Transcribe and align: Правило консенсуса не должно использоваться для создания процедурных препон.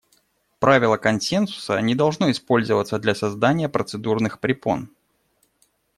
Правило 0.59 0.97
консенсуса 0.97 1.79
не 1.79 1.93
должно 1.93 2.31
использоваться 2.31 2.97
для 2.97 3.13
создания 3.13 3.69
процедурных 3.69 4.39
препон. 4.39 4.89